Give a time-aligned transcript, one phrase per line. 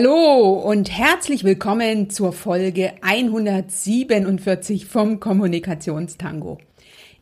[0.00, 6.58] Hallo und herzlich willkommen zur Folge 147 vom Kommunikationstango.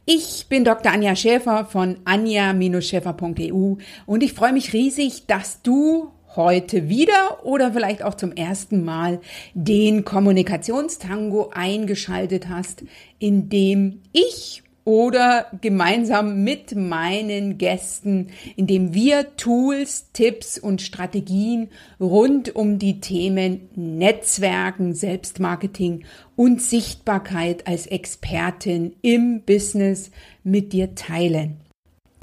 [0.04, 0.92] Ich bin Dr.
[0.92, 8.02] Anja Schäfer von anja-schäfer.eu und ich freue mich riesig, dass du heute wieder oder vielleicht
[8.02, 9.22] auch zum ersten Mal
[9.54, 12.84] den Kommunikationstango eingeschaltet hast,
[13.18, 21.68] in dem ich oder gemeinsam mit meinen Gästen, indem wir Tools, Tipps und Strategien
[21.98, 26.04] rund um die Themen Netzwerken, Selbstmarketing
[26.36, 30.12] und Sichtbarkeit als Expertin im Business
[30.44, 31.56] mit dir teilen.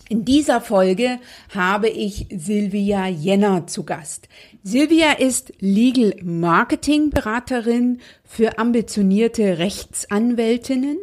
[0.07, 1.19] In dieser Folge
[1.53, 4.29] habe ich Silvia Jenner zu Gast.
[4.63, 10.97] Silvia ist Legal Marketing Beraterin für ambitionierte Rechtsanwältinnen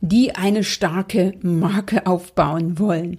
[0.00, 3.18] die eine starke Marke aufbauen wollen.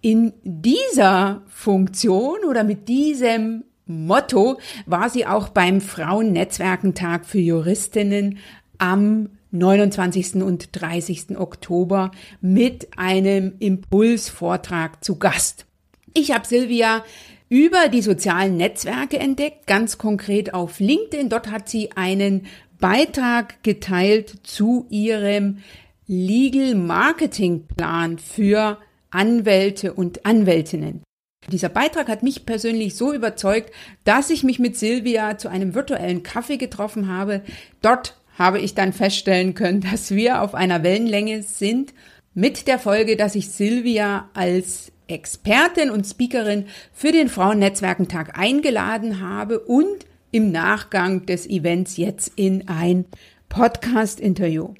[0.00, 8.38] In dieser Funktion oder mit diesem Motto war sie auch beim Frauennetzwerkentag für Juristinnen
[8.78, 10.36] am 29.
[10.36, 11.38] und 30.
[11.38, 15.66] Oktober mit einem Impulsvortrag zu Gast.
[16.14, 17.04] Ich habe Silvia
[17.48, 21.28] über die sozialen Netzwerke entdeckt, ganz konkret auf LinkedIn.
[21.28, 22.46] Dort hat sie einen
[22.80, 25.58] Beitrag geteilt zu ihrem
[26.06, 28.78] Legal Marketing Plan für
[29.10, 31.02] Anwälte und Anwältinnen.
[31.50, 33.72] Dieser Beitrag hat mich persönlich so überzeugt,
[34.04, 37.42] dass ich mich mit Silvia zu einem virtuellen Kaffee getroffen habe.
[37.82, 41.94] Dort habe ich dann feststellen können, dass wir auf einer Wellenlänge sind,
[42.34, 49.60] mit der Folge, dass ich Silvia als Expertin und Speakerin für den Frauennetzwerkentag eingeladen habe
[49.60, 53.04] und im Nachgang des Events jetzt in ein
[53.50, 54.72] Podcast-Interview.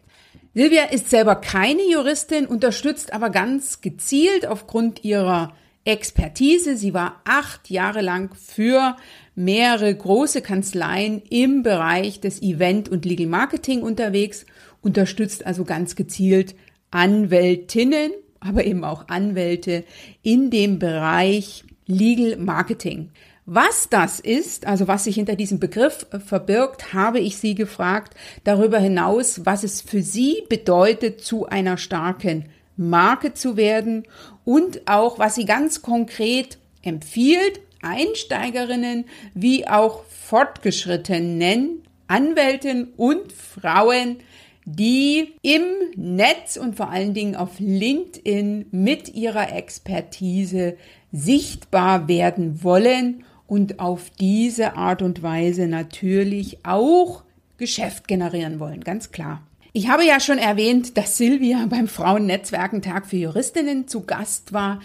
[0.54, 5.54] Silvia ist selber keine Juristin, unterstützt aber ganz gezielt aufgrund ihrer
[5.86, 6.76] Expertise.
[6.76, 8.96] Sie war acht Jahre lang für
[9.34, 14.44] mehrere große Kanzleien im Bereich des Event- und Legal Marketing unterwegs,
[14.82, 16.54] unterstützt also ganz gezielt
[16.90, 19.84] Anwältinnen, aber eben auch Anwälte
[20.22, 23.08] in dem Bereich Legal Marketing.
[23.44, 28.14] Was das ist, also was sich hinter diesem Begriff äh, verbirgt, habe ich Sie gefragt.
[28.44, 34.04] Darüber hinaus, was es für Sie bedeutet, zu einer starken Marke zu werden
[34.44, 39.04] und auch, was sie ganz konkret empfiehlt, Einsteigerinnen
[39.34, 44.18] wie auch fortgeschrittenen Anwälten und Frauen,
[44.64, 45.62] die im
[45.96, 50.76] Netz und vor allen Dingen auf LinkedIn mit ihrer Expertise
[51.10, 57.22] sichtbar werden wollen und auf diese Art und Weise natürlich auch
[57.58, 59.42] Geschäft generieren wollen, ganz klar.
[59.74, 64.80] Ich habe ja schon erwähnt, dass Silvia beim Frauennetzwerkentag für Juristinnen zu Gast war.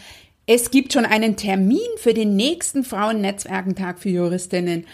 [0.47, 4.85] Es gibt schon einen Termin für den nächsten Frauennetzwerkentag für Juristinnen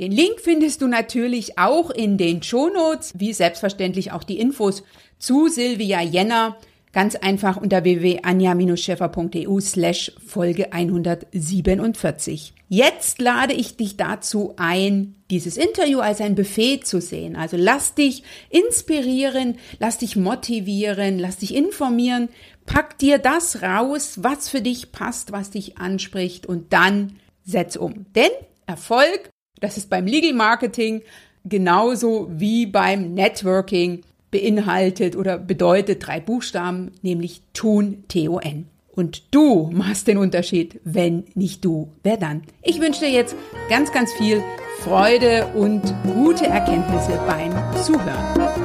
[0.00, 4.82] Den Link findest du natürlich auch in den Shownotes, wie selbstverständlich auch die Infos
[5.18, 6.56] zu Silvia Jenner.
[6.94, 12.54] Ganz einfach unter www.anja-scheffer.eu slash Folge 147.
[12.70, 17.36] Jetzt lade ich dich dazu ein, dieses Interview als ein Buffet zu sehen.
[17.36, 22.30] Also lass dich inspirieren, lass dich motivieren, lass dich informieren,
[22.64, 28.06] pack dir das raus, was für dich passt, was dich anspricht und dann setz um.
[28.14, 28.30] Denn
[28.66, 29.28] Erfolg
[29.60, 31.02] das ist beim Legal Marketing
[31.44, 38.66] genauso wie beim Networking beinhaltet oder bedeutet drei Buchstaben, nämlich tun, T-O-N.
[38.94, 42.42] Und du machst den Unterschied, wenn nicht du, wer dann?
[42.62, 43.34] Ich wünsche dir jetzt
[43.68, 44.42] ganz, ganz viel
[44.80, 48.59] Freude und gute Erkenntnisse beim Zuhören.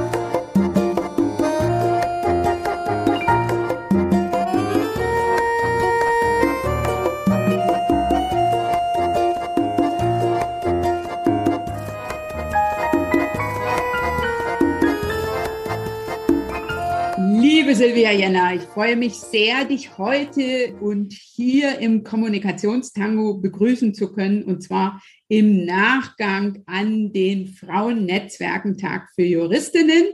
[17.76, 24.44] Silvia Jenner, ich freue mich sehr, dich heute und hier im Kommunikationstango begrüßen zu können
[24.44, 30.06] und zwar im Nachgang an den Frauennetzwerkentag für Juristinnen.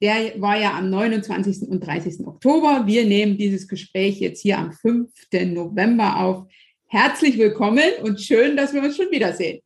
[0.00, 1.68] Der war ja am 29.
[1.68, 2.26] und 30.
[2.26, 2.86] Oktober.
[2.86, 5.10] Wir nehmen dieses Gespräch jetzt hier am 5.
[5.44, 6.46] November auf.
[6.86, 9.60] Herzlich willkommen und schön, dass wir uns schon wiedersehen.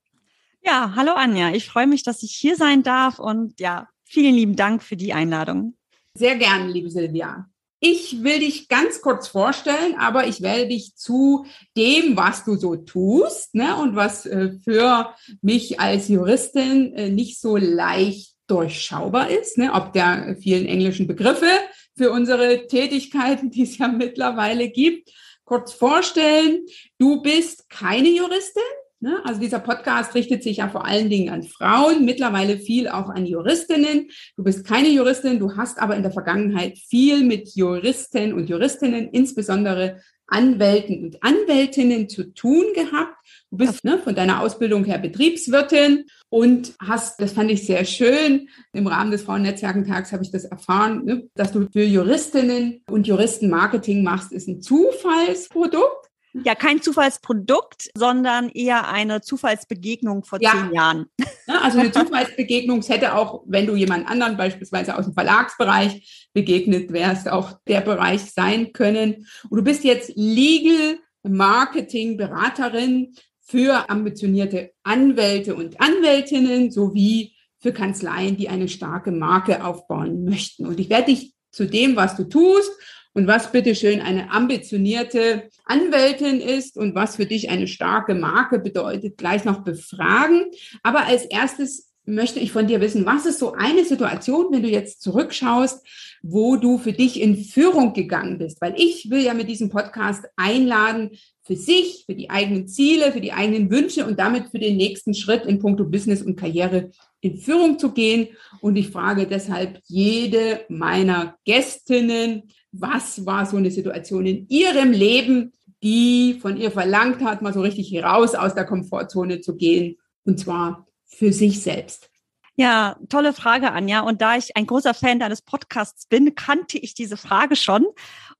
[0.65, 1.55] Ja, hallo Anja.
[1.55, 5.13] Ich freue mich, dass ich hier sein darf und ja, vielen lieben Dank für die
[5.13, 5.77] Einladung.
[6.17, 7.49] Sehr gerne, liebe Silvia.
[7.81, 11.45] Ich will dich ganz kurz vorstellen, aber ich werde dich zu
[11.77, 15.13] dem, was du so tust ne, und was äh, für
[15.43, 21.51] mich als Juristin äh, nicht so leicht durchschaubar ist, ne, ob der vielen englischen Begriffe
[21.97, 25.11] für unsere Tätigkeiten, die es ja mittlerweile gibt,
[25.45, 26.65] kurz vorstellen.
[26.97, 28.63] Du bist keine Juristin,
[29.05, 29.21] Ne?
[29.23, 33.27] Also dieser Podcast richtet sich ja vor allen Dingen an Frauen, mittlerweile viel auch an
[33.27, 34.09] Juristinnen.
[34.35, 39.11] Du bist keine Juristin, du hast aber in der Vergangenheit viel mit Juristen und Juristinnen,
[39.11, 43.15] insbesondere Anwälten und Anwältinnen zu tun gehabt.
[43.51, 48.49] Du bist ne, von deiner Ausbildung her Betriebswirtin und hast, das fand ich sehr schön,
[48.73, 53.51] im Rahmen des Frauennetzwerkentags habe ich das erfahren, ne, dass du für Juristinnen und Juristen
[53.51, 56.04] Marketing machst, ist ein Zufallsprodukt.
[56.43, 60.51] Ja, kein Zufallsprodukt, sondern eher eine Zufallsbegegnung vor ja.
[60.51, 61.07] zehn Jahren.
[61.47, 66.93] Ja, also eine Zufallsbegegnung hätte auch, wenn du jemand anderen beispielsweise aus dem Verlagsbereich begegnet
[66.93, 69.27] wärst, auch der Bereich sein können.
[69.49, 78.37] Und du bist jetzt Legal Marketing Beraterin für ambitionierte Anwälte und Anwältinnen sowie für Kanzleien,
[78.37, 80.67] die eine starke Marke aufbauen möchten.
[80.67, 82.73] Und ich werde dich zu dem, was du tust
[83.15, 89.17] und was bitteschön eine ambitionierte Anwältin ist und was für dich eine starke Marke bedeutet,
[89.17, 90.47] gleich noch befragen.
[90.83, 94.69] Aber als erstes möchte ich von dir wissen, was ist so eine Situation, wenn du
[94.69, 95.87] jetzt zurückschaust,
[96.23, 98.61] wo du für dich in Führung gegangen bist?
[98.61, 101.11] Weil ich will ja mit diesem Podcast einladen,
[101.47, 105.13] für sich, für die eigenen Ziele, für die eigenen Wünsche und damit für den nächsten
[105.13, 106.91] Schritt in puncto Business und Karriere
[107.21, 108.29] in Führung zu gehen.
[108.61, 112.45] Und ich frage deshalb jede meiner Gästinnen,
[112.77, 117.61] was war so eine Situation in ihrem Leben, die von ihr verlangt hat, mal so
[117.61, 122.11] richtig raus aus der Komfortzone zu gehen, und zwar für sich selbst.
[122.57, 124.01] Ja, tolle Frage, Anja.
[124.01, 127.85] Und da ich ein großer Fan deines Podcasts bin, kannte ich diese Frage schon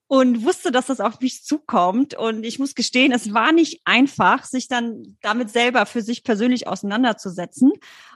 [0.07, 2.13] und wusste, dass das auf mich zukommt.
[2.13, 6.67] Und ich muss gestehen, es war nicht einfach, sich dann damit selber für sich persönlich
[6.67, 7.71] auseinanderzusetzen.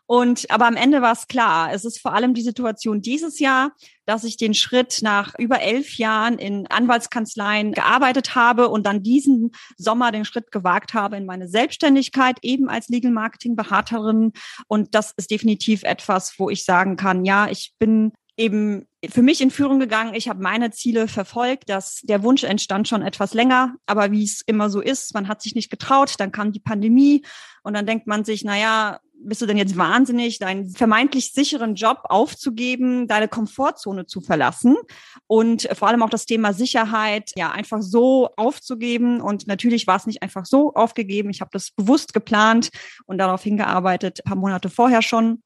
[0.06, 1.72] Und aber am Ende war es klar.
[1.72, 3.74] Es ist vor allem die Situation dieses Jahr,
[4.08, 9.52] dass ich den Schritt nach über elf Jahren in Anwaltskanzleien gearbeitet habe und dann diesen
[9.78, 14.34] Sommer den Schritt gewagt habe in meine Selbstständigkeit, eben als Legal Marketing Beraterin.
[14.68, 19.42] Und das ist definitiv etwas, wo ich sagen kann, ja, ich bin eben für mich
[19.42, 20.14] in Führung gegangen.
[20.14, 21.70] Ich habe meine Ziele verfolgt.
[21.70, 25.42] Das, der Wunsch entstand schon etwas länger, aber wie es immer so ist, man hat
[25.42, 26.16] sich nicht getraut.
[26.18, 27.24] Dann kam die Pandemie
[27.64, 31.76] und dann denkt man sich, na ja, bist du denn jetzt wahnsinnig, deinen vermeintlich sicheren
[31.76, 34.78] Job aufzugeben, deine Komfortzone zu verlassen
[35.28, 39.20] und vor allem auch das Thema Sicherheit ja einfach so aufzugeben.
[39.20, 41.30] Und natürlich war es nicht einfach so aufgegeben.
[41.30, 42.70] Ich habe das bewusst geplant
[43.06, 45.44] und darauf hingearbeitet, ein paar Monate vorher schon.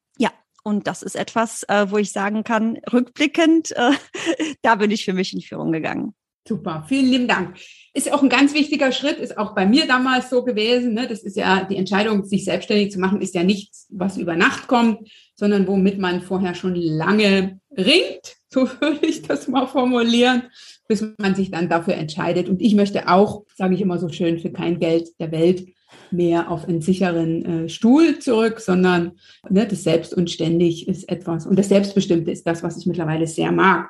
[0.64, 3.92] Und das ist etwas, äh, wo ich sagen kann, rückblickend, äh,
[4.62, 6.14] da bin ich für mich in Führung gegangen.
[6.46, 7.56] Super, vielen lieben Dank.
[7.94, 10.94] Ist auch ein ganz wichtiger Schritt, ist auch bei mir damals so gewesen.
[10.94, 11.08] Ne?
[11.08, 14.68] Das ist ja die Entscheidung, sich selbstständig zu machen, ist ja nichts, was über Nacht
[14.68, 20.44] kommt, sondern womit man vorher schon lange ringt, so würde ich das mal formulieren,
[20.88, 22.50] bis man sich dann dafür entscheidet.
[22.50, 25.66] Und ich möchte auch, sage ich immer so schön, für kein Geld der Welt
[26.12, 29.14] mehr auf einen sicheren äh, Stuhl zurück, sondern
[29.50, 31.46] ne, das Selbst und ständig ist etwas.
[31.46, 33.90] Und das Selbstbestimmte ist das, was ich mittlerweile sehr mag.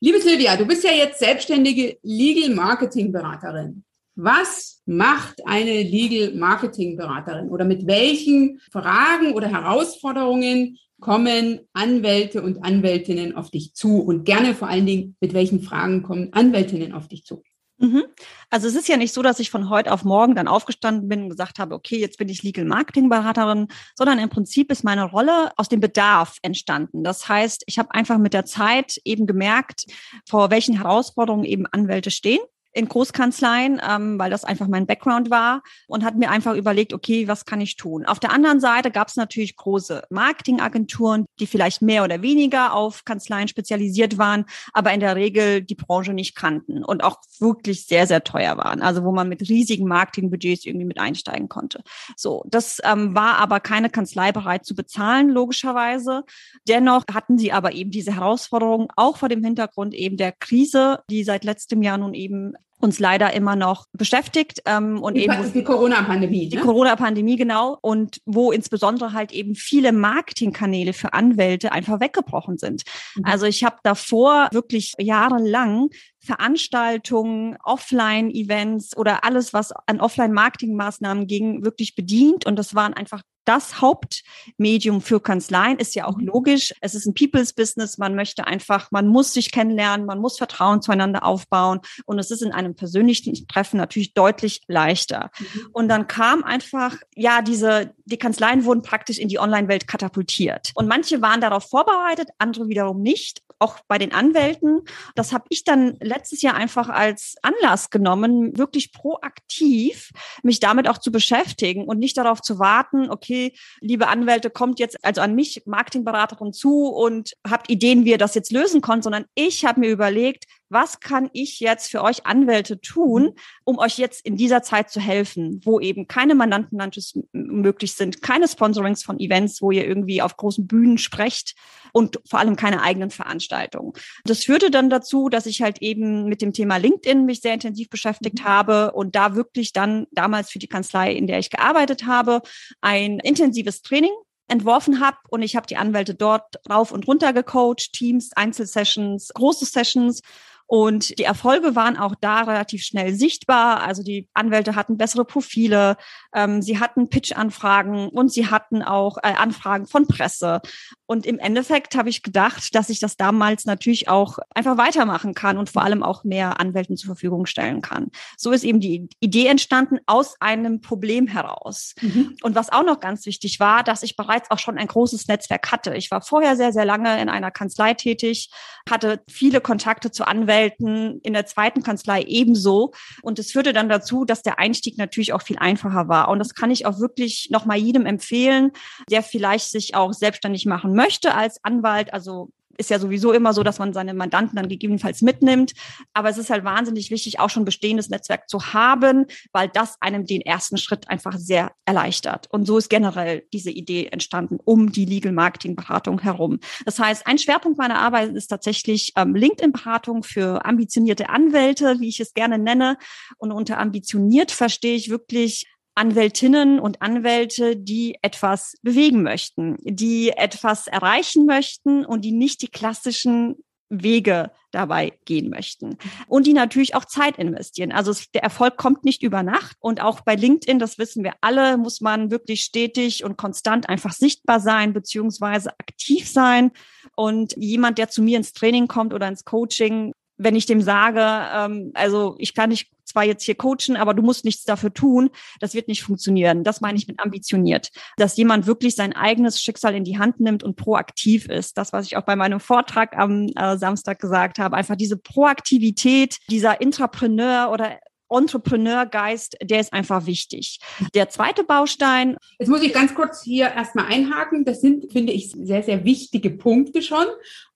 [0.00, 3.84] Liebe Silvia, du bist ja jetzt selbstständige Legal Marketing Beraterin.
[4.16, 12.64] Was macht eine Legal Marketing Beraterin oder mit welchen Fragen oder Herausforderungen kommen Anwälte und
[12.64, 17.08] Anwältinnen auf dich zu und gerne vor allen Dingen mit welchen Fragen kommen Anwältinnen auf
[17.08, 17.42] dich zu?
[17.78, 18.04] Mhm.
[18.50, 21.24] Also es ist ja nicht so, dass ich von heute auf morgen dann aufgestanden bin
[21.24, 25.04] und gesagt habe, okay, jetzt bin ich Legal Marketing Beraterin, sondern im Prinzip ist meine
[25.04, 27.02] Rolle aus dem Bedarf entstanden.
[27.02, 29.86] Das heißt, ich habe einfach mit der Zeit eben gemerkt,
[30.28, 32.40] vor welchen Herausforderungen eben Anwälte stehen
[32.74, 37.28] in Großkanzleien, ähm, weil das einfach mein Background war und hat mir einfach überlegt, okay,
[37.28, 38.04] was kann ich tun?
[38.04, 43.04] Auf der anderen Seite gab es natürlich große Marketingagenturen, die vielleicht mehr oder weniger auf
[43.04, 48.08] Kanzleien spezialisiert waren, aber in der Regel die Branche nicht kannten und auch wirklich sehr,
[48.08, 48.82] sehr teuer waren.
[48.82, 51.82] Also wo man mit riesigen Marketingbudgets irgendwie mit einsteigen konnte.
[52.16, 56.24] So, das ähm, war aber keine Kanzlei bereit zu bezahlen, logischerweise.
[56.66, 61.22] Dennoch hatten sie aber eben diese Herausforderungen auch vor dem Hintergrund eben der Krise, die
[61.22, 65.64] seit letztem Jahr nun eben uns leider immer noch beschäftigt ähm, und die, eben die
[65.64, 66.48] Corona-Pandemie.
[66.48, 66.62] Die ne?
[66.62, 72.82] Corona-Pandemie genau und wo insbesondere halt eben viele Marketingkanäle für Anwälte einfach weggebrochen sind.
[73.16, 73.24] Mhm.
[73.24, 75.88] Also ich habe davor wirklich jahrelang
[76.20, 83.80] Veranstaltungen, Offline-Events oder alles, was an Offline-Marketing-Maßnahmen ging, wirklich bedient und das waren einfach das
[83.80, 85.78] Hauptmedium für Kanzleien.
[85.78, 86.26] Ist ja auch mhm.
[86.26, 86.74] logisch.
[86.80, 87.98] Es ist ein People's Business.
[87.98, 91.80] Man möchte einfach, man muss sich kennenlernen, man muss Vertrauen zueinander aufbauen.
[92.06, 95.30] Und es ist in einem persönlichen Treffen natürlich deutlich leichter.
[95.38, 95.68] Mhm.
[95.72, 100.72] Und dann kam einfach, ja, diese, die Kanzleien wurden praktisch in die Online-Welt katapultiert.
[100.74, 104.82] Und manche waren darauf vorbereitet, andere wiederum nicht auch bei den Anwälten.
[105.14, 110.10] Das habe ich dann letztes Jahr einfach als Anlass genommen, wirklich proaktiv
[110.42, 113.33] mich damit auch zu beschäftigen und nicht darauf zu warten, okay,
[113.80, 118.34] liebe Anwälte, kommt jetzt also an mich, Marketingberaterin zu und habt Ideen, wie ihr das
[118.34, 122.80] jetzt lösen könnt, sondern ich habe mir überlegt, was kann ich jetzt für euch Anwälte
[122.80, 123.34] tun, mhm.
[123.64, 128.48] um euch jetzt in dieser Zeit zu helfen, wo eben keine Mandantenlunches möglich sind, keine
[128.48, 131.54] Sponsorings von Events, wo ihr irgendwie auf großen Bühnen sprecht
[131.92, 133.92] und vor allem keine eigenen Veranstaltungen.
[134.24, 137.88] Das führte dann dazu, dass ich halt eben mit dem Thema LinkedIn mich sehr intensiv
[137.88, 138.44] beschäftigt mhm.
[138.44, 142.42] habe und da wirklich dann damals für die Kanzlei, in der ich gearbeitet habe,
[142.80, 144.12] ein intensives Training
[144.48, 149.64] entworfen habe und ich habe die Anwälte dort rauf und runter gecoacht, Teams, Einzelsessions, große
[149.64, 150.20] Sessions
[150.66, 153.82] und die Erfolge waren auch da relativ schnell sichtbar.
[153.82, 155.96] Also die Anwälte hatten bessere Profile,
[156.34, 160.62] ähm, sie hatten Pitch-Anfragen und sie hatten auch äh, Anfragen von Presse.
[161.06, 165.58] Und im Endeffekt habe ich gedacht, dass ich das damals natürlich auch einfach weitermachen kann
[165.58, 168.10] und vor allem auch mehr Anwälten zur Verfügung stellen kann.
[168.38, 171.94] So ist eben die Idee entstanden aus einem Problem heraus.
[172.00, 172.36] Mhm.
[172.42, 175.70] Und was auch noch ganz wichtig war, dass ich bereits auch schon ein großes Netzwerk
[175.70, 175.94] hatte.
[175.94, 178.50] Ich war vorher sehr, sehr lange in einer Kanzlei tätig,
[178.88, 182.92] hatte viele Kontakte zu Anwälten, in der zweiten Kanzlei ebenso.
[183.22, 186.28] Und es führte dann dazu, dass der Einstieg natürlich auch viel einfacher war.
[186.28, 188.72] Und das kann ich auch wirklich nochmal jedem empfehlen,
[189.10, 193.62] der vielleicht sich auch selbstständig machen möchte als Anwalt, also ist ja sowieso immer so,
[193.62, 195.72] dass man seine Mandanten dann gegebenenfalls mitnimmt.
[196.12, 200.26] Aber es ist halt wahnsinnig wichtig, auch schon bestehendes Netzwerk zu haben, weil das einem
[200.26, 202.48] den ersten Schritt einfach sehr erleichtert.
[202.50, 206.60] Und so ist generell diese Idee entstanden um die Legal Marketing Beratung herum.
[206.84, 212.20] Das heißt, ein Schwerpunkt meiner Arbeit ist tatsächlich ähm, LinkedIn-Beratung für ambitionierte Anwälte, wie ich
[212.20, 212.96] es gerne nenne.
[213.38, 220.86] Und unter ambitioniert verstehe ich wirklich Anwältinnen und Anwälte, die etwas bewegen möchten, die etwas
[220.86, 223.56] erreichen möchten und die nicht die klassischen
[224.02, 227.92] Wege dabei gehen möchten und die natürlich auch Zeit investieren.
[227.92, 231.76] Also der Erfolg kommt nicht über Nacht und auch bei LinkedIn, das wissen wir alle,
[231.76, 236.72] muss man wirklich stetig und konstant einfach sichtbar sein beziehungsweise aktiv sein
[237.14, 241.20] und jemand, der zu mir ins Training kommt oder ins Coaching, wenn ich dem sage,
[241.20, 245.30] ähm, also ich kann nicht zwar jetzt hier coachen, aber du musst nichts dafür tun,
[245.60, 246.64] das wird nicht funktionieren.
[246.64, 247.90] Das meine ich mit ambitioniert.
[248.16, 251.78] Dass jemand wirklich sein eigenes Schicksal in die Hand nimmt und proaktiv ist.
[251.78, 254.76] Das, was ich auch bei meinem Vortrag am äh, Samstag gesagt habe.
[254.76, 260.78] Einfach diese Proaktivität, dieser Intrapreneur oder Entrepreneurgeist, der ist einfach wichtig.
[261.14, 262.36] Der zweite Baustein.
[262.58, 264.64] Jetzt muss ich ganz kurz hier erstmal einhaken.
[264.64, 267.26] Das sind, finde ich, sehr, sehr wichtige Punkte schon.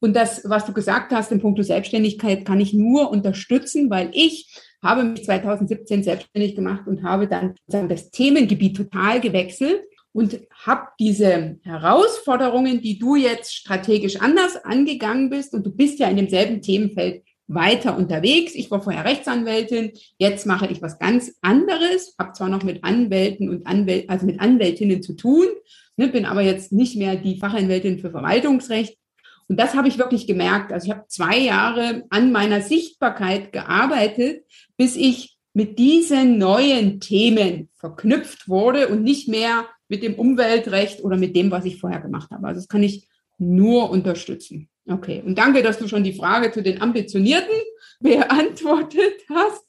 [0.00, 4.54] Und das, was du gesagt hast in puncto Selbstständigkeit, kann ich nur unterstützen, weil ich
[4.82, 7.54] habe mich 2017 selbstständig gemacht und habe dann
[7.88, 15.52] das Themengebiet total gewechselt und habe diese Herausforderungen, die du jetzt strategisch anders angegangen bist
[15.54, 18.54] und du bist ja in demselben Themenfeld weiter unterwegs.
[18.54, 23.48] Ich war vorher Rechtsanwältin, jetzt mache ich was ganz anderes, habe zwar noch mit Anwälten
[23.48, 25.46] und Anwält, also mit Anwältinnen zu tun,
[25.96, 28.96] ne, bin aber jetzt nicht mehr die Fachanwältin für Verwaltungsrecht.
[29.48, 30.72] Und das habe ich wirklich gemerkt.
[30.72, 34.44] Also ich habe zwei Jahre an meiner Sichtbarkeit gearbeitet,
[34.76, 41.16] bis ich mit diesen neuen Themen verknüpft wurde und nicht mehr mit dem Umweltrecht oder
[41.16, 42.46] mit dem, was ich vorher gemacht habe.
[42.46, 44.68] Also das kann ich nur unterstützen.
[44.90, 47.54] Okay, und danke, dass du schon die Frage zu den Ambitionierten
[48.00, 49.62] beantwortet hast,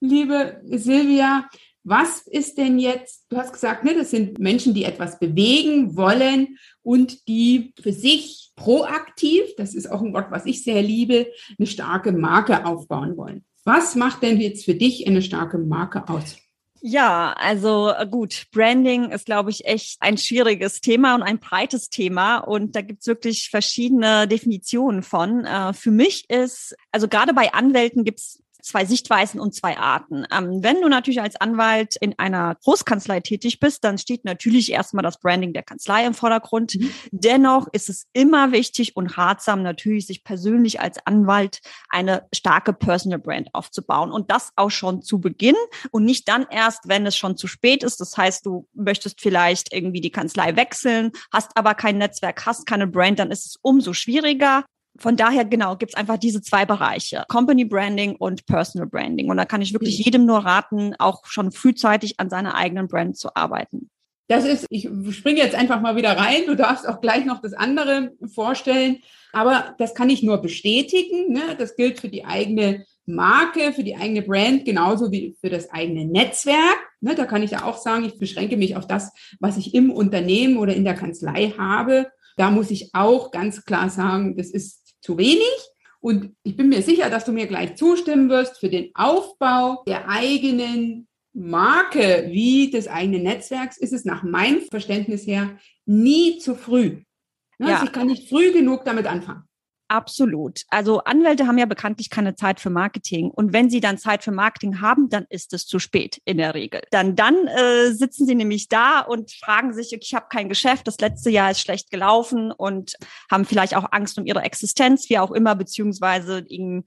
[0.00, 1.48] liebe Silvia.
[1.84, 6.56] Was ist denn jetzt, du hast gesagt, ne, das sind Menschen, die etwas bewegen wollen
[6.82, 11.26] und die für sich proaktiv, das ist auch ein Wort, was ich sehr liebe,
[11.58, 13.44] eine starke Marke aufbauen wollen.
[13.64, 16.36] Was macht denn jetzt für dich eine starke Marke aus?
[16.84, 21.90] Ja, also äh, gut, Branding ist, glaube ich, echt ein schwieriges Thema und ein breites
[21.90, 22.38] Thema.
[22.38, 25.44] Und da gibt's wirklich verschiedene Definitionen von.
[25.44, 30.24] Äh, für mich ist, also gerade bei Anwälten gibt's zwei Sichtweisen und zwei Arten.
[30.32, 35.02] Ähm, wenn du natürlich als Anwalt in einer Großkanzlei tätig bist, dann steht natürlich erstmal
[35.02, 36.76] das Branding der Kanzlei im Vordergrund.
[36.76, 36.90] Mhm.
[37.10, 43.18] Dennoch ist es immer wichtig und ratsam natürlich, sich persönlich als Anwalt eine starke Personal
[43.18, 45.56] Brand aufzubauen und das auch schon zu Beginn
[45.90, 48.00] und nicht dann erst, wenn es schon zu spät ist.
[48.00, 52.86] Das heißt, du möchtest vielleicht irgendwie die Kanzlei wechseln, hast aber kein Netzwerk, hast keine
[52.86, 54.64] Brand, dann ist es umso schwieriger
[54.98, 59.30] von daher, genau, gibt's einfach diese zwei Bereiche, Company Branding und Personal Branding.
[59.30, 63.16] Und da kann ich wirklich jedem nur raten, auch schon frühzeitig an seiner eigenen Brand
[63.16, 63.90] zu arbeiten.
[64.28, 66.42] Das ist, ich springe jetzt einfach mal wieder rein.
[66.46, 68.98] Du darfst auch gleich noch das andere vorstellen.
[69.32, 71.32] Aber das kann ich nur bestätigen.
[71.32, 71.56] Ne?
[71.58, 76.04] Das gilt für die eigene Marke, für die eigene Brand, genauso wie für das eigene
[76.04, 76.78] Netzwerk.
[77.00, 77.14] Ne?
[77.14, 80.56] Da kann ich ja auch sagen, ich beschränke mich auf das, was ich im Unternehmen
[80.56, 82.10] oder in der Kanzlei habe.
[82.36, 85.52] Da muss ich auch ganz klar sagen, das ist zu wenig.
[86.00, 90.08] Und ich bin mir sicher, dass du mir gleich zustimmen wirst für den Aufbau der
[90.08, 95.56] eigenen Marke wie des eigenen Netzwerks ist es nach meinem Verständnis her
[95.86, 97.02] nie zu früh.
[97.58, 97.74] Ne, ja.
[97.74, 99.44] Also ich kann nicht früh genug damit anfangen.
[99.92, 100.62] Absolut.
[100.70, 103.30] Also Anwälte haben ja bekanntlich keine Zeit für Marketing.
[103.30, 106.54] Und wenn sie dann Zeit für Marketing haben, dann ist es zu spät in der
[106.54, 106.80] Regel.
[106.92, 110.98] Dann, dann äh, sitzen sie nämlich da und fragen sich, ich habe kein Geschäft, das
[110.98, 112.94] letzte Jahr ist schlecht gelaufen und
[113.30, 116.42] haben vielleicht auch Angst um ihre Existenz, wie auch immer, beziehungsweise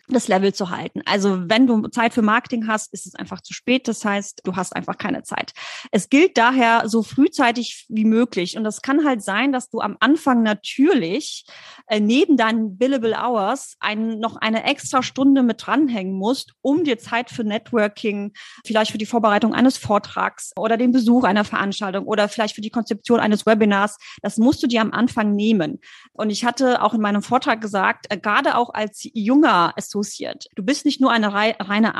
[0.07, 1.03] das Level zu halten.
[1.05, 3.87] Also wenn du Zeit für Marketing hast, ist es einfach zu spät.
[3.87, 5.53] Das heißt, du hast einfach keine Zeit.
[5.91, 8.57] Es gilt daher so frühzeitig wie möglich.
[8.57, 11.45] Und das kann halt sein, dass du am Anfang natürlich
[11.85, 16.83] äh, neben deinen Bill Billable Hours ein, noch eine extra Stunde mit dranhängen musst, um
[16.83, 18.33] dir Zeit für Networking,
[18.65, 22.69] vielleicht für die Vorbereitung eines Vortrags oder den Besuch einer Veranstaltung oder vielleicht für die
[22.69, 25.79] Konzeption eines Webinars, das musst du dir am Anfang nehmen.
[26.13, 30.63] Und ich hatte auch in meinem Vortrag gesagt, äh, gerade auch als junger Associate, du
[30.63, 31.95] bist nicht nur eine reine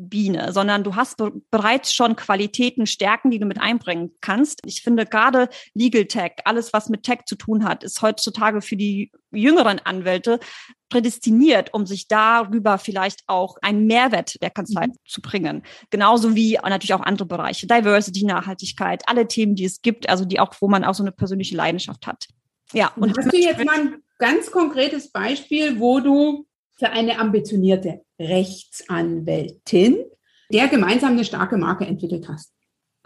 [0.00, 4.60] Arbeitsbiene, sondern du hast be bereits schon Qualitäten, Stärken, die du mit einbringen kannst.
[4.64, 8.76] Ich finde gerade Legal Tech, alles was mit Tech zu tun hat, ist heutzutage für
[8.76, 10.40] die jüngeren Anwälte
[10.88, 14.94] prädestiniert, um sich darüber vielleicht auch einen Mehrwert der Kanzlei mhm.
[15.06, 15.62] zu bringen.
[15.90, 20.40] Genauso wie natürlich auch andere Bereiche, Diversity, Nachhaltigkeit, alle Themen, die es gibt, also die
[20.40, 22.26] auch, wo man auch so eine persönliche Leidenschaft hat.
[22.72, 22.92] Ja.
[22.96, 26.46] Und hast du jetzt mal ein ganz konkretes Beispiel, wo du
[26.80, 30.04] für eine ambitionierte Rechtsanwältin
[30.52, 32.52] der gemeinsam eine starke Marke entwickelt hast?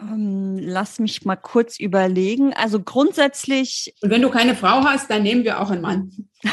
[0.01, 2.53] Um, ähm, lass mich mal kurz überlegen.
[2.53, 3.93] Also grundsätzlich.
[4.01, 6.11] Und wenn du keine Frau hast, dann nehmen wir auch einen Mann.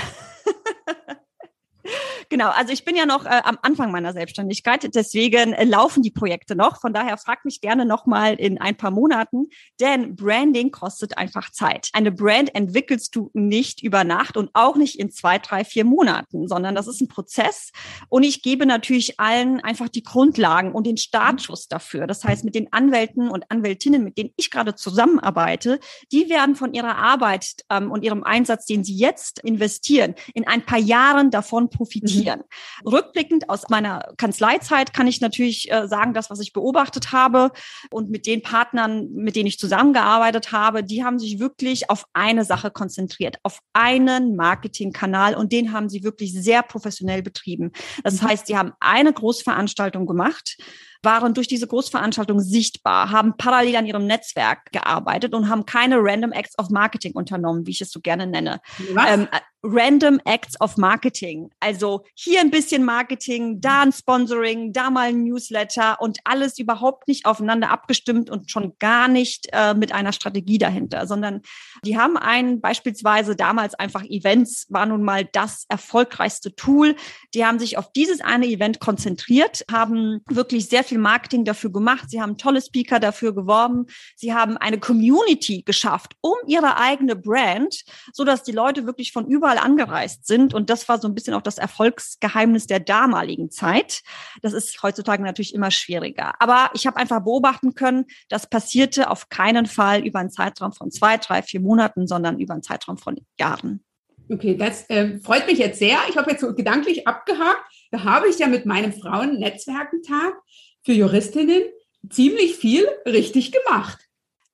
[2.32, 6.10] Genau, also ich bin ja noch äh, am Anfang meiner Selbstständigkeit, deswegen äh, laufen die
[6.10, 6.80] Projekte noch.
[6.80, 9.48] Von daher frag mich gerne noch mal in ein paar Monaten,
[9.80, 11.90] denn Branding kostet einfach Zeit.
[11.92, 16.48] Eine Brand entwickelst du nicht über Nacht und auch nicht in zwei, drei, vier Monaten,
[16.48, 17.70] sondern das ist ein Prozess.
[18.08, 22.06] Und ich gebe natürlich allen einfach die Grundlagen und den Startschuss dafür.
[22.06, 25.80] Das heißt, mit den Anwälten und Anwältinnen, mit denen ich gerade zusammenarbeite,
[26.12, 30.64] die werden von ihrer Arbeit ähm, und ihrem Einsatz, den sie jetzt investieren, in ein
[30.64, 32.44] paar Jahren davon profitieren passieren.
[32.84, 37.50] Rückblickend aus meiner Kanzleizeit kann ich natürlich äh, sagen, das, was ich beobachtet habe
[37.90, 42.44] und mit den Partnern, mit denen ich zusammengearbeitet habe, die haben sich wirklich auf eine
[42.44, 47.72] Sache konzentriert, auf einen Marketingkanal und den haben sie wirklich sehr professionell betrieben.
[48.02, 48.28] Das mhm.
[48.28, 50.56] heißt, sie haben eine Großveranstaltung gemacht
[51.02, 56.32] waren durch diese Großveranstaltung sichtbar, haben parallel an ihrem Netzwerk gearbeitet und haben keine Random
[56.32, 58.60] Acts of Marketing unternommen, wie ich es so gerne nenne.
[59.08, 59.28] Ähm,
[59.64, 61.50] Random Acts of Marketing.
[61.60, 67.06] Also hier ein bisschen Marketing, da ein Sponsoring, da mal ein Newsletter und alles überhaupt
[67.06, 71.42] nicht aufeinander abgestimmt und schon gar nicht äh, mit einer Strategie dahinter, sondern
[71.84, 76.96] die haben einen beispielsweise damals einfach Events war nun mal das erfolgreichste Tool.
[77.34, 82.10] Die haben sich auf dieses eine Event konzentriert, haben wirklich sehr viel Marketing dafür gemacht.
[82.10, 83.86] Sie haben tolle Speaker dafür geworben.
[84.16, 89.26] Sie haben eine Community geschafft um ihre eigene Brand, so dass die Leute wirklich von
[89.26, 90.54] überall überall angereist sind.
[90.54, 94.02] Und das war so ein bisschen auch das Erfolgsgeheimnis der damaligen Zeit.
[94.40, 96.34] Das ist heutzutage natürlich immer schwieriger.
[96.38, 100.90] Aber ich habe einfach beobachten können, das passierte auf keinen Fall über einen Zeitraum von
[100.90, 103.84] zwei, drei, vier Monaten, sondern über einen Zeitraum von Jahren.
[104.30, 105.98] Okay, das äh, freut mich jetzt sehr.
[106.08, 107.62] Ich habe jetzt so gedanklich abgehakt.
[107.90, 110.34] Da habe ich ja mit meinem Frauen-Netzwerkentag
[110.82, 111.62] für Juristinnen
[112.10, 113.98] ziemlich viel richtig gemacht.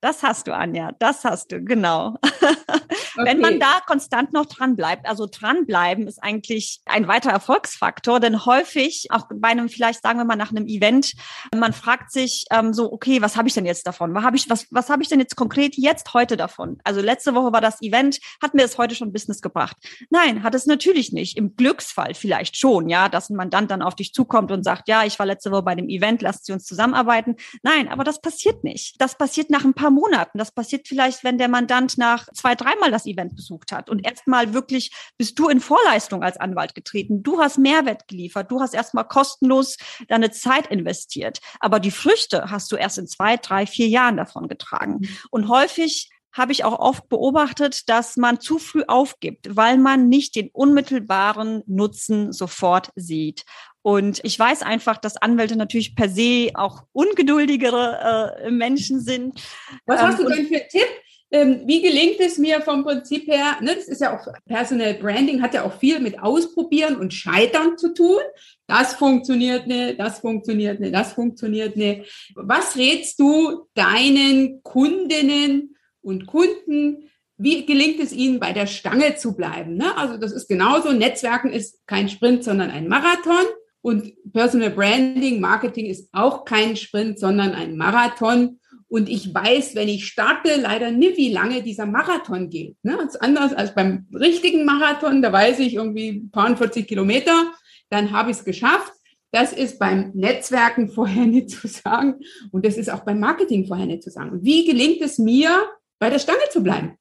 [0.01, 0.93] Das hast du, Anja.
[0.99, 2.17] Das hast du, genau.
[3.17, 8.45] Wenn man da konstant noch dran bleibt, also dranbleiben ist eigentlich ein weiterer Erfolgsfaktor, denn
[8.47, 11.13] häufig, auch bei einem, vielleicht sagen wir mal nach einem Event,
[11.55, 14.15] man fragt sich ähm, so, okay, was habe ich denn jetzt davon?
[14.15, 16.79] Was habe ich, was, was habe ich denn jetzt konkret jetzt heute davon?
[16.85, 19.77] Also letzte Woche war das Event, hat mir es heute schon Business gebracht?
[20.11, 21.37] Nein, hat es natürlich nicht.
[21.37, 25.05] Im Glücksfall vielleicht schon, ja, dass ein Mandant dann auf dich zukommt und sagt, ja,
[25.05, 27.37] ich war letzte Woche bei dem Event, lasst Sie uns zusammenarbeiten.
[27.63, 29.01] Nein, aber das passiert nicht.
[29.01, 30.39] Das passiert nach ein paar Monaten.
[30.39, 33.91] Das passiert vielleicht, wenn der Mandant nach zwei, dreimal das Event besucht hat.
[33.91, 37.23] Und erstmal wirklich bist du in Vorleistung als Anwalt getreten.
[37.23, 38.51] Du hast Mehrwert geliefert.
[38.51, 39.77] Du hast erstmal kostenlos
[40.09, 41.41] deine Zeit investiert.
[41.61, 44.99] Aber die Früchte hast du erst in zwei, drei, vier Jahren davon getragen.
[45.01, 45.09] Mhm.
[45.31, 50.37] Und häufig habe ich auch oft beobachtet, dass man zu früh aufgibt, weil man nicht
[50.37, 53.45] den unmittelbaren Nutzen sofort sieht.
[53.83, 59.41] Und ich weiß einfach, dass Anwälte natürlich per se auch ungeduldigere äh, Menschen sind.
[59.87, 60.87] Was hast ähm, du denn für einen Tipp?
[61.31, 65.43] Ähm, wie gelingt es mir vom Prinzip her, ne, das ist ja auch Personal Branding,
[65.43, 68.21] hat ja auch viel mit Ausprobieren und Scheitern zu tun.
[68.67, 72.33] Das funktioniert nicht, das funktioniert nicht, das funktioniert nicht.
[72.35, 77.11] Was rätst du deinen Kundinnen und Kunden?
[77.37, 79.77] Wie gelingt es ihnen, bei der Stange zu bleiben?
[79.77, 79.97] Ne?
[79.99, 80.93] Also das ist genauso.
[80.93, 83.47] Netzwerken ist kein Sprint, sondern ein Marathon.
[83.81, 88.59] Und Personal Branding, Marketing ist auch kein Sprint, sondern ein Marathon.
[88.89, 92.77] Und ich weiß, wenn ich starte, leider nie, wie lange dieser Marathon geht.
[92.83, 92.97] Ne?
[92.97, 95.21] Das ist anders als beim richtigen Marathon.
[95.21, 97.53] Da weiß ich irgendwie ein paar 40 Kilometer,
[97.91, 98.93] dann habe ich es geschafft.
[99.31, 102.17] Das ist beim Netzwerken vorher nicht zu sagen.
[102.51, 104.39] Und das ist auch beim Marketing vorher nicht zu sagen.
[104.43, 105.51] Wie gelingt es mir,
[105.99, 106.97] bei der Stange zu bleiben?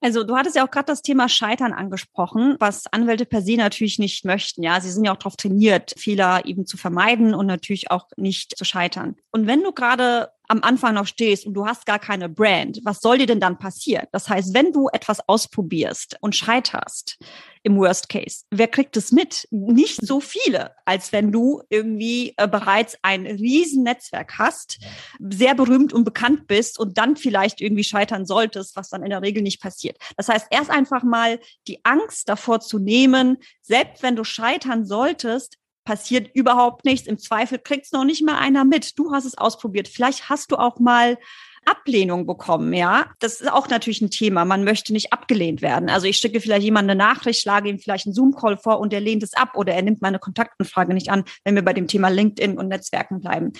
[0.00, 3.98] Also du hattest ja auch gerade das Thema Scheitern angesprochen, was Anwälte per se natürlich
[3.98, 4.62] nicht möchten.
[4.62, 8.56] Ja, sie sind ja auch darauf trainiert, Fehler eben zu vermeiden und natürlich auch nicht
[8.56, 9.16] zu scheitern.
[9.32, 13.00] Und wenn du gerade am Anfang noch stehst und du hast gar keine Brand, was
[13.00, 14.06] soll dir denn dann passieren?
[14.12, 17.18] Das heißt, wenn du etwas ausprobierst und scheiterst,
[17.62, 19.46] im Worst Case, wer kriegt es mit?
[19.50, 24.78] Nicht so viele, als wenn du irgendwie äh, bereits ein riesen Netzwerk hast,
[25.18, 29.22] sehr berühmt und bekannt bist und dann vielleicht irgendwie scheitern solltest, was dann in der
[29.22, 29.98] Regel nicht passiert.
[30.16, 35.57] Das heißt, erst einfach mal die Angst davor zu nehmen, selbst wenn du scheitern solltest,
[35.88, 37.08] passiert überhaupt nichts.
[37.08, 38.98] Im Zweifel kriegt es noch nicht mal einer mit.
[38.98, 39.88] Du hast es ausprobiert.
[39.88, 41.16] Vielleicht hast du auch mal
[41.64, 43.06] Ablehnung bekommen, ja.
[43.20, 44.44] Das ist auch natürlich ein Thema.
[44.44, 45.88] Man möchte nicht abgelehnt werden.
[45.88, 49.00] Also ich schicke vielleicht jemand eine Nachricht, schlage ihm vielleicht einen Zoom-Call vor und er
[49.00, 52.08] lehnt es ab oder er nimmt meine Kontaktanfrage nicht an, wenn wir bei dem Thema
[52.10, 53.54] LinkedIn und Netzwerken bleiben.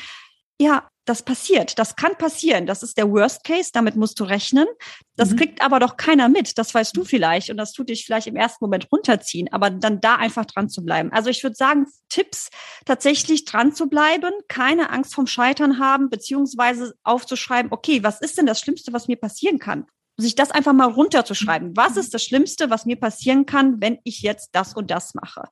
[0.61, 1.79] Ja, das passiert.
[1.79, 2.67] Das kann passieren.
[2.67, 3.71] Das ist der Worst Case.
[3.73, 4.67] Damit musst du rechnen.
[5.17, 5.37] Das mhm.
[5.37, 6.59] kriegt aber doch keiner mit.
[6.59, 7.51] Das weißt du vielleicht.
[7.51, 9.49] Und das tut dich vielleicht im ersten Moment runterziehen.
[9.53, 11.13] Aber dann da einfach dran zu bleiben.
[11.13, 12.51] Also ich würde sagen, Tipps,
[12.85, 18.47] tatsächlich dran zu bleiben, keine Angst vom Scheitern haben, beziehungsweise aufzuschreiben, okay, was ist denn
[18.47, 19.87] das Schlimmste, was mir passieren kann?
[20.21, 21.77] Sich das einfach mal runterzuschreiben.
[21.77, 25.45] Was ist das Schlimmste, was mir passieren kann, wenn ich jetzt das und das mache?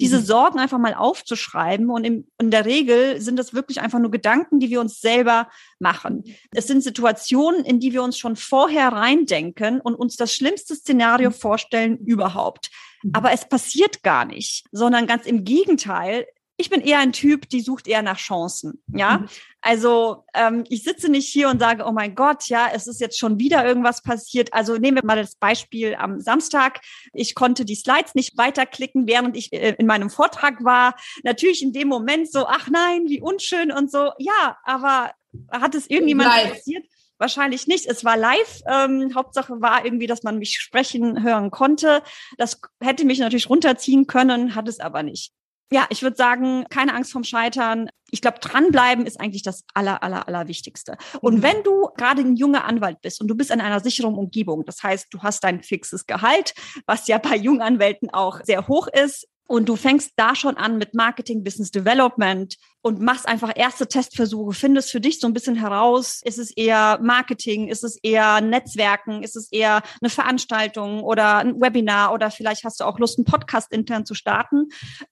[0.00, 0.24] Diese mhm.
[0.24, 4.60] Sorgen einfach mal aufzuschreiben und in, in der Regel sind das wirklich einfach nur Gedanken,
[4.60, 6.24] die wir uns selber machen.
[6.52, 11.28] Es sind Situationen, in die wir uns schon vorher reindenken und uns das schlimmste Szenario
[11.28, 11.34] mhm.
[11.34, 12.70] vorstellen überhaupt.
[13.02, 13.10] Mhm.
[13.12, 17.60] Aber es passiert gar nicht, sondern ganz im Gegenteil, ich bin eher ein Typ, die
[17.60, 18.82] sucht eher nach Chancen.
[18.92, 19.28] Ja, mhm.
[19.60, 23.18] also ähm, ich sitze nicht hier und sage, oh mein Gott, ja, es ist jetzt
[23.18, 24.52] schon wieder irgendwas passiert.
[24.52, 26.80] Also nehmen wir mal das Beispiel am Samstag.
[27.12, 30.94] Ich konnte die Slides nicht weiterklicken, während ich äh, in meinem Vortrag war.
[31.24, 34.12] Natürlich in dem Moment so, ach nein, wie unschön und so.
[34.18, 35.12] Ja, aber
[35.50, 36.86] hat es irgendjemand passiert?
[37.18, 37.86] Wahrscheinlich nicht.
[37.86, 38.60] Es war live.
[38.66, 42.02] Ähm, Hauptsache war irgendwie, dass man mich sprechen hören konnte.
[42.38, 45.32] Das hätte mich natürlich runterziehen können, hat es aber nicht.
[45.72, 47.88] Ja, ich würde sagen, keine Angst vom Scheitern.
[48.10, 50.96] Ich glaube, dranbleiben ist eigentlich das aller, aller, aller Wichtigste.
[51.20, 51.42] Und mhm.
[51.42, 54.82] wenn du gerade ein junger Anwalt bist und du bist in einer sicheren Umgebung, das
[54.82, 56.54] heißt, du hast dein fixes Gehalt,
[56.86, 60.94] was ja bei Junganwälten auch sehr hoch ist, und du fängst da schon an mit
[60.94, 66.20] Marketing, Business Development und machst einfach erste Testversuche, findest für dich so ein bisschen heraus,
[66.24, 71.60] ist es eher Marketing, ist es eher Netzwerken, ist es eher eine Veranstaltung oder ein
[71.60, 74.68] Webinar oder vielleicht hast du auch Lust, einen Podcast intern zu starten,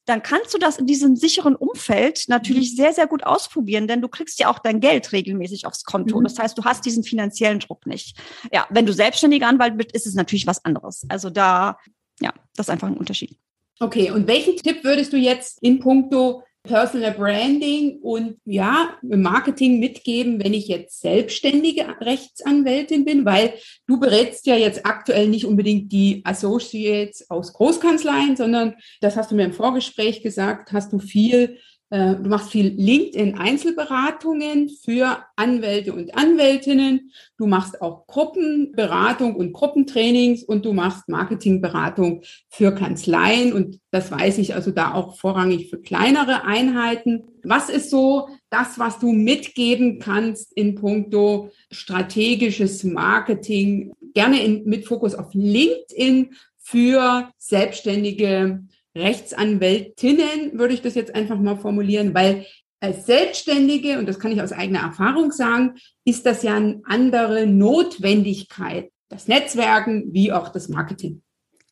[0.06, 2.76] dann kannst du das in diesem sicheren Umfeld natürlich mhm.
[2.76, 6.20] sehr, sehr gut ausprobieren, denn du kriegst ja auch dein Geld regelmäßig aufs Konto.
[6.20, 6.24] Mhm.
[6.24, 8.18] Das heißt, du hast diesen finanziellen Druck nicht.
[8.52, 11.04] Ja, wenn du selbstständiger Anwalt bist, ist es natürlich was anderes.
[11.08, 11.78] Also da,
[12.20, 13.38] ja, das ist einfach ein Unterschied.
[13.82, 20.40] Okay, und welchen Tipp würdest du jetzt in puncto Personal Branding und ja, Marketing mitgeben,
[20.40, 23.54] wenn ich jetzt selbstständige Rechtsanwältin bin, weil
[23.88, 29.34] du berätst ja jetzt aktuell nicht unbedingt die Associates aus Großkanzleien, sondern das hast du
[29.34, 31.58] mir im Vorgespräch gesagt, hast du viel
[31.92, 37.12] äh, du machst viel LinkedIn-Einzelberatungen für Anwälte und Anwältinnen.
[37.36, 43.52] Du machst auch Gruppenberatung und Gruppentrainings und du machst Marketingberatung für Kanzleien.
[43.52, 47.24] Und das weiß ich also da auch vorrangig für kleinere Einheiten.
[47.44, 53.92] Was ist so das, was du mitgeben kannst in puncto strategisches Marketing?
[54.14, 58.62] Gerne in, mit Fokus auf LinkedIn für selbstständige
[58.96, 62.46] Rechtsanwältinnen, würde ich das jetzt einfach mal formulieren, weil
[62.80, 67.46] als Selbstständige, und das kann ich aus eigener Erfahrung sagen, ist das ja eine andere
[67.46, 71.22] Notwendigkeit, das Netzwerken wie auch das Marketing.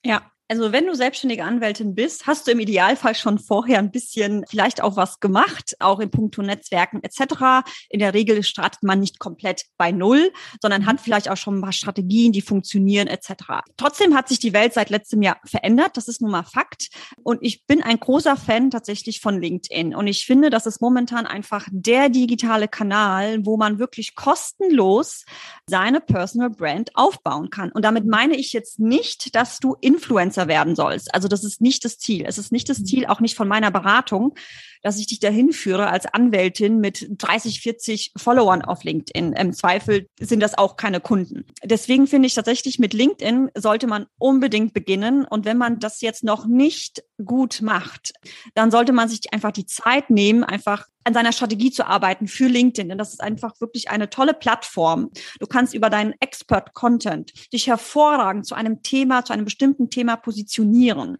[0.05, 4.45] Ja, Also wenn du selbstständige Anwältin bist, hast du im Idealfall schon vorher ein bisschen
[4.49, 7.65] vielleicht auch was gemacht, auch in puncto Netzwerken etc.
[7.89, 11.63] In der Regel startet man nicht komplett bei Null, sondern hat vielleicht auch schon ein
[11.63, 13.63] paar Strategien, die funktionieren etc.
[13.77, 16.89] Trotzdem hat sich die Welt seit letztem Jahr verändert, das ist nun mal Fakt.
[17.23, 19.95] Und ich bin ein großer Fan tatsächlich von LinkedIn.
[19.95, 25.25] Und ich finde, das ist momentan einfach der digitale Kanal, wo man wirklich kostenlos
[25.69, 27.71] seine Personal Brand aufbauen kann.
[27.71, 31.15] Und damit meine ich jetzt nicht, dass du Influencer Influencer werden sollst.
[31.15, 32.25] Also das ist nicht das Ziel.
[32.27, 34.35] Es ist nicht das Ziel, auch nicht von meiner Beratung,
[34.83, 39.33] dass ich dich dahin führe als Anwältin mit 30, 40 Followern auf LinkedIn.
[39.33, 41.45] Im Zweifel sind das auch keine Kunden.
[41.65, 45.25] Deswegen finde ich tatsächlich mit LinkedIn sollte man unbedingt beginnen.
[45.25, 48.13] Und wenn man das jetzt noch nicht gut macht,
[48.55, 52.47] dann sollte man sich einfach die Zeit nehmen, einfach an seiner Strategie zu arbeiten für
[52.47, 52.89] LinkedIn.
[52.89, 55.11] Denn das ist einfach wirklich eine tolle Plattform.
[55.39, 61.19] Du kannst über deinen Expert-Content dich hervorragend zu einem Thema, zu einem bestimmten Thema positionieren.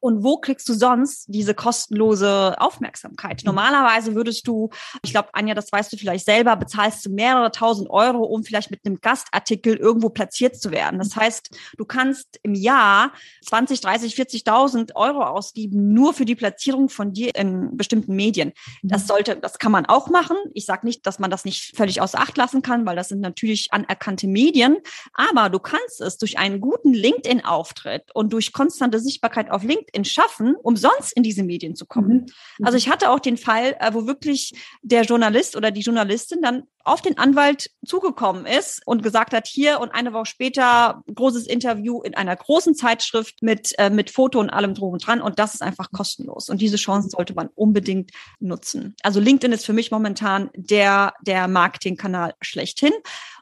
[0.00, 3.42] Und wo kriegst du sonst diese kostenlose Aufmerksamkeit?
[3.42, 3.48] Mhm.
[3.48, 4.70] Normalerweise würdest du,
[5.02, 8.70] ich glaube, Anja, das weißt du vielleicht selber, bezahlst du mehrere tausend Euro, um vielleicht
[8.70, 10.98] mit einem Gastartikel irgendwo platziert zu werden.
[10.98, 13.12] Das heißt, du kannst im Jahr
[13.46, 18.52] 20, 30, 40.000 Euro ausgeben, nur für die Platzierung von dir in bestimmten Medien.
[18.82, 19.06] Das mhm.
[19.06, 20.36] sollte, das kann man auch machen.
[20.54, 23.20] Ich sage nicht, dass man das nicht völlig außer Acht lassen kann, weil das sind
[23.20, 24.78] natürlich anerkannte Medien.
[25.14, 30.04] Aber du kannst es durch einen guten LinkedIn-Auftritt und durch konstante Sichtbarkeit auf auf LinkedIn
[30.04, 32.26] schaffen, umsonst in diese Medien zu kommen.
[32.58, 32.64] Mhm.
[32.64, 36.62] Also ich hatte auch den Fall, äh, wo wirklich der Journalist oder die Journalistin dann
[36.88, 42.02] auf den Anwalt zugekommen ist und gesagt hat, hier und eine Woche später großes Interview
[42.02, 45.20] in einer großen Zeitschrift mit, äh, mit Foto und allem drum und dran.
[45.20, 46.48] Und das ist einfach kostenlos.
[46.48, 48.94] Und diese Chance sollte man unbedingt nutzen.
[49.02, 52.92] Also LinkedIn ist für mich momentan der, der Marketingkanal schlechthin.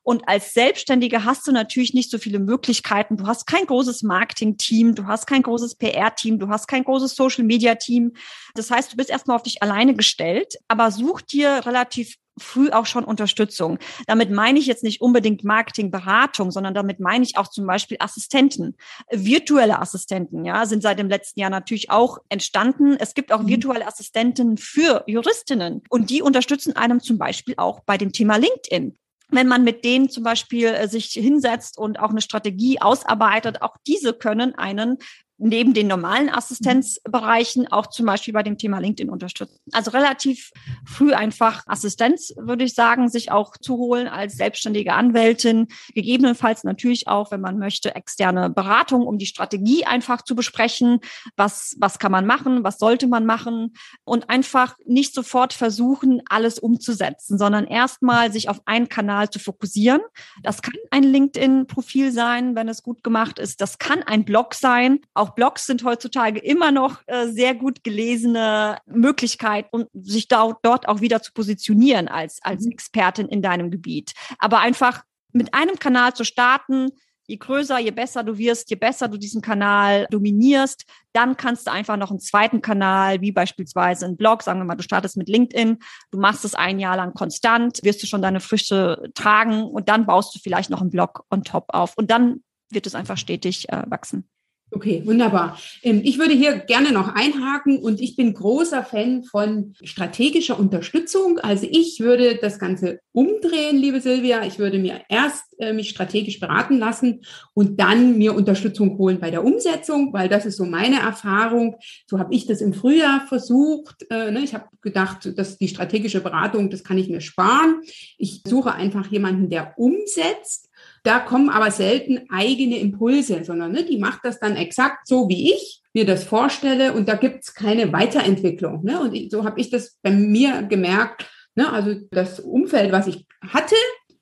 [0.03, 3.17] Und als Selbstständige hast du natürlich nicht so viele Möglichkeiten.
[3.17, 8.13] Du hast kein großes Marketing-Team, du hast kein großes PR-Team, du hast kein großes Social-Media-Team.
[8.55, 12.87] Das heißt, du bist erstmal auf dich alleine gestellt, aber such dir relativ früh auch
[12.87, 13.79] schon Unterstützung.
[14.07, 18.77] Damit meine ich jetzt nicht unbedingt Marketingberatung, sondern damit meine ich auch zum Beispiel Assistenten.
[19.11, 22.97] Virtuelle Assistenten, ja, sind seit dem letzten Jahr natürlich auch entstanden.
[22.99, 23.49] Es gibt auch mhm.
[23.49, 28.97] virtuelle Assistenten für Juristinnen und die unterstützen einem zum Beispiel auch bei dem Thema LinkedIn
[29.29, 33.77] wenn man mit denen zum Beispiel äh, sich hinsetzt und auch eine Strategie ausarbeitet, auch
[33.87, 34.99] diese können einen
[35.39, 39.59] neben den normalen Assistenzbereichen auch zum Beispiel bei dem Thema LinkedIn unterstützen.
[39.73, 40.51] Also relativ
[40.85, 45.69] früh einfach Assistenz, würde ich sagen, sich auch zu holen als selbstständige Anwältin.
[45.95, 51.01] Gegebenenfalls natürlich auch, wenn man möchte, externe Beratung, um die Strategie einfach zu besprechen.
[51.37, 52.65] Was, was kann man machen?
[52.65, 53.75] Was sollte man machen?
[54.05, 60.01] Und einfach nicht sofort versuchen, alles umzusetzen, sondern erstmal sich auf einen Kanal zu fokussieren.
[60.43, 63.61] Das kann ein LinkedIn-Profil sein, wenn es gut gemacht ist.
[63.61, 65.01] Das kann ein Blog sein.
[65.15, 70.53] Auch auch Blogs sind heutzutage immer noch äh, sehr gut gelesene Möglichkeit, um sich da,
[70.63, 72.73] dort auch wieder zu positionieren als, als mhm.
[72.73, 74.13] Expertin in deinem Gebiet.
[74.39, 76.91] Aber einfach mit einem Kanal zu starten,
[77.27, 81.73] je größer, je besser du wirst, je besser du diesen Kanal dominierst, dann kannst du
[81.73, 85.29] einfach noch einen zweiten Kanal, wie beispielsweise einen Blog, sagen wir mal, du startest mit
[85.29, 85.79] LinkedIn,
[86.13, 90.07] du machst es ein Jahr lang konstant, wirst du schon deine Früchte tragen und dann
[90.07, 93.69] baust du vielleicht noch einen Blog on top auf und dann wird es einfach stetig
[93.69, 94.29] äh, wachsen.
[94.73, 95.57] Okay, wunderbar.
[95.85, 101.39] Ähm, ich würde hier gerne noch einhaken und ich bin großer Fan von strategischer Unterstützung.
[101.39, 104.45] Also ich würde das Ganze umdrehen, liebe Silvia.
[104.45, 107.21] Ich würde mir erst äh, mich strategisch beraten lassen
[107.55, 111.77] und dann mir Unterstützung holen bei der Umsetzung, weil das ist so meine Erfahrung.
[112.09, 114.05] So habe ich das im Frühjahr versucht.
[114.11, 114.41] Äh, ne?
[114.41, 117.83] Ich habe gedacht, dass die strategische Beratung, das kann ich mir sparen.
[118.19, 120.66] Ich suche einfach jemanden, der umsetzt
[121.07, 125.53] da kommen aber selten eigene Impulse, sondern ne, die macht das dann exakt so, wie
[125.53, 128.85] ich mir das vorstelle und da gibt's keine Weiterentwicklung.
[128.85, 129.01] Ne?
[129.01, 131.31] Und so habe ich das bei mir gemerkt.
[131.55, 131.73] Ne?
[131.73, 133.77] Also das Umfeld, was ich hatte,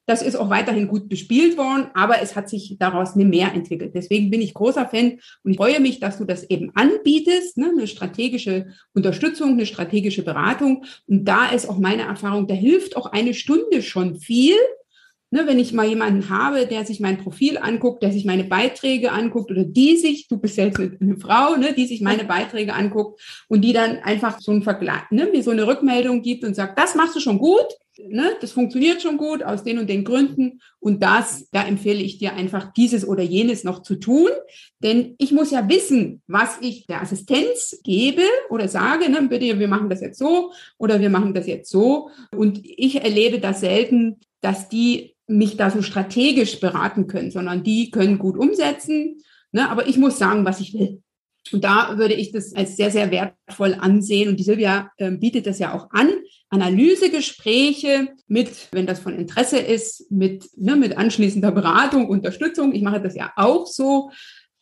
[0.07, 3.93] das ist auch weiterhin gut bespielt worden, aber es hat sich daraus eine mehr entwickelt.
[3.95, 7.71] Deswegen bin ich großer Fan und freue mich, dass du das eben anbietest, ne?
[7.71, 10.85] eine strategische Unterstützung, eine strategische Beratung.
[11.07, 14.57] Und da ist auch meine Erfahrung, da hilft auch eine Stunde schon viel,
[15.35, 19.11] Ne, wenn ich mal jemanden habe, der sich mein Profil anguckt, der sich meine Beiträge
[19.11, 23.21] anguckt oder die sich, du bist jetzt eine Frau, ne, die sich meine Beiträge anguckt
[23.49, 26.79] und die dann einfach so ein Vergleich, ne, mir so eine Rückmeldung gibt und sagt,
[26.79, 27.67] das machst du schon gut,
[27.99, 32.19] ne, das funktioniert schon gut aus den und den Gründen und das, da empfehle ich
[32.19, 34.31] dir einfach dieses oder jenes noch zu tun,
[34.85, 39.67] denn ich muss ja wissen, was ich der Assistenz gebe oder sage, ne, bitte, wir
[39.67, 42.11] machen das jetzt so oder wir machen das jetzt so.
[42.31, 47.91] Und ich erlebe das selten, dass die mich da so strategisch beraten können, sondern die
[47.91, 49.23] können gut umsetzen.
[49.53, 49.69] Ne?
[49.71, 51.03] Aber ich muss sagen, was ich will.
[51.53, 54.29] Und da würde ich das als sehr, sehr wertvoll ansehen.
[54.31, 56.11] Und die Silvia äh, bietet das ja auch an.
[56.49, 62.75] Analysegespräche mit, wenn das von Interesse ist, mit, ne, mit anschließender Beratung, Unterstützung.
[62.75, 64.11] Ich mache das ja auch so.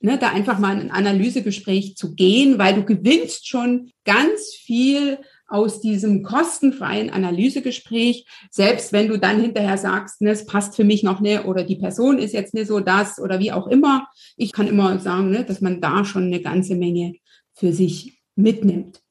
[0.01, 5.19] Ne, da einfach mal in ein Analysegespräch zu gehen, weil du gewinnst schon ganz viel
[5.53, 11.03] aus diesem kostenfreien Analysegespräch, selbst wenn du dann hinterher sagst, ne, es passt für mich
[11.03, 14.09] noch nicht oder die Person ist jetzt nicht so das oder wie auch immer.
[14.37, 17.15] Ich kann immer sagen, ne, dass man da schon eine ganze Menge
[17.53, 19.03] für sich mitnimmt.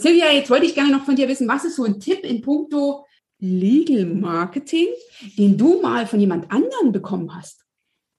[0.00, 2.42] Silvia, jetzt wollte ich gerne noch von dir wissen, was ist so ein Tipp in
[2.42, 3.04] puncto
[3.40, 4.86] Legal Marketing,
[5.36, 7.64] den du mal von jemand anderen bekommen hast?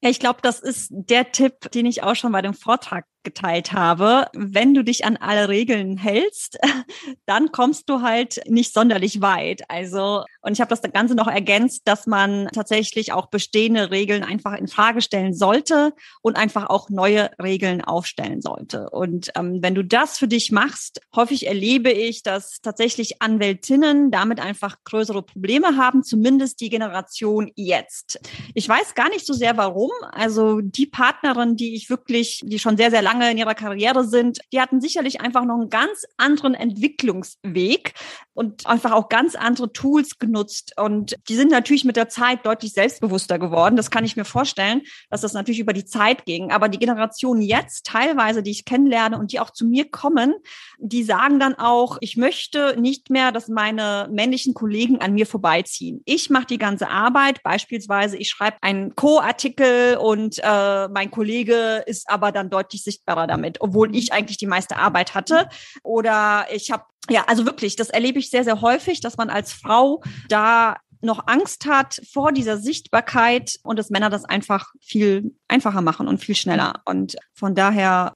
[0.02, 3.74] Ja, ich glaube, das ist der Tipp, den ich auch schon bei dem Vortrag geteilt
[3.74, 4.28] habe.
[4.34, 6.58] Wenn du dich an alle Regeln hältst,
[7.26, 9.62] dann kommst du halt nicht sonderlich weit.
[9.70, 14.54] Also, und ich habe das Ganze noch ergänzt, dass man tatsächlich auch bestehende Regeln einfach
[14.54, 18.90] in Frage stellen sollte und einfach auch neue Regeln aufstellen sollte.
[18.90, 24.40] Und ähm, wenn du das für dich machst, häufig erlebe ich, dass tatsächlich Anwältinnen damit
[24.40, 28.20] einfach größere Probleme haben, zumindest die Generation jetzt.
[28.54, 29.92] Ich weiß gar nicht so sehr warum.
[30.12, 34.40] Also die Partnerin, die ich wirklich, die schon sehr, sehr lange in ihrer Karriere sind,
[34.54, 37.94] die hatten sicherlich einfach noch einen ganz anderen Entwicklungsweg
[38.34, 40.74] und einfach auch ganz andere Tools genutzt.
[40.78, 43.76] Und die sind natürlich mit der Zeit deutlich selbstbewusster geworden.
[43.76, 46.52] Das kann ich mir vorstellen, dass das natürlich über die Zeit ging.
[46.52, 50.36] Aber die Generation jetzt teilweise, die ich kennenlerne und die auch zu mir kommen,
[50.78, 56.02] die sagen dann auch, ich möchte nicht mehr, dass meine männlichen Kollegen an mir vorbeiziehen.
[56.06, 57.42] Ich mache die ganze Arbeit.
[57.44, 63.28] Beispielsweise, ich schreibe einen Co-Artikel und äh, mein Kollege ist aber dann deutlich sichtbar sichtbarer
[63.28, 65.50] damit, obwohl ich eigentlich die meiste Arbeit hatte.
[65.84, 69.54] Oder ich habe, ja, also wirklich, das erlebe ich sehr, sehr häufig, dass man als
[69.54, 75.82] Frau da noch Angst hat vor dieser Sichtbarkeit und dass Männer das einfach viel einfacher
[75.82, 76.82] machen und viel schneller.
[76.86, 78.14] Und von daher.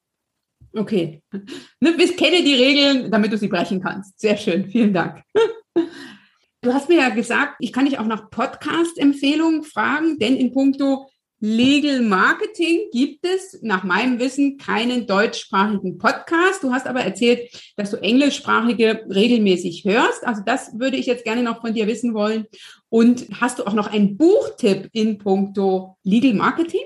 [0.76, 1.22] Okay.
[1.80, 4.20] Ne, kenne die Regeln, damit du sie brechen kannst.
[4.20, 4.70] Sehr schön.
[4.70, 5.24] Vielen Dank.
[6.62, 11.10] Du hast mir ja gesagt, ich kann dich auch nach Podcast-Empfehlungen fragen, denn in puncto
[11.46, 16.64] Legal Marketing gibt es nach meinem Wissen keinen deutschsprachigen Podcast.
[16.64, 20.26] Du hast aber erzählt, dass du englischsprachige regelmäßig hörst.
[20.26, 22.46] Also das würde ich jetzt gerne noch von dir wissen wollen.
[22.88, 26.86] Und hast du auch noch einen Buchtipp in puncto Legal Marketing?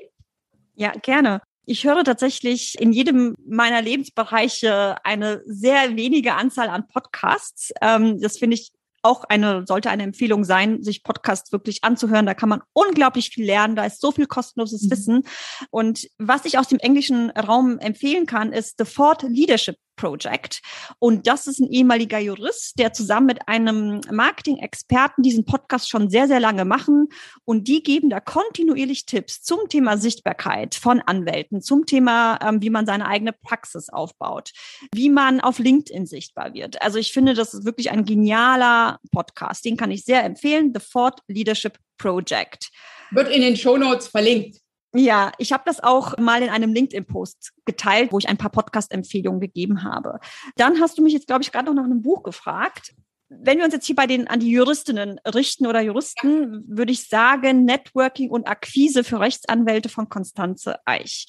[0.73, 1.41] Ja, gerne.
[1.67, 7.71] Ich höre tatsächlich in jedem meiner Lebensbereiche eine sehr wenige Anzahl an Podcasts.
[7.79, 12.25] Ähm, das finde ich auch eine, sollte eine Empfehlung sein, sich Podcasts wirklich anzuhören.
[12.25, 13.75] Da kann man unglaublich viel lernen.
[13.75, 14.91] Da ist so viel kostenloses mhm.
[14.91, 15.23] Wissen.
[15.69, 20.61] Und was ich aus dem englischen Raum empfehlen kann, ist The Ford Leadership Project.
[20.99, 26.27] Und das ist ein ehemaliger Jurist, der zusammen mit einem Marketing-Experten diesen Podcast schon sehr,
[26.27, 27.09] sehr lange machen.
[27.43, 32.69] Und die geben da kontinuierlich Tipps zum Thema Sichtbarkeit von Anwälten, zum Thema, ähm, wie
[32.69, 34.51] man seine eigene Praxis aufbaut,
[34.93, 36.81] wie man auf LinkedIn sichtbar wird.
[36.81, 39.65] Also ich finde, das ist wirklich ein genialer Podcast.
[39.65, 40.71] Den kann ich sehr empfehlen.
[40.73, 42.69] The Ford Leadership Project.
[43.11, 44.59] Wird in den Show Notes verlinkt.
[44.93, 49.41] Ja, ich habe das auch mal in einem LinkedIn-Post geteilt, wo ich ein paar Podcast-Empfehlungen
[49.41, 50.19] gegeben habe.
[50.55, 52.93] Dann hast du mich jetzt, glaube ich, gerade noch nach einem Buch gefragt.
[53.29, 57.09] Wenn wir uns jetzt hier bei den an die Juristinnen richten oder Juristen, würde ich
[57.09, 61.27] sagen Networking und Akquise für Rechtsanwälte von Konstanze Eich.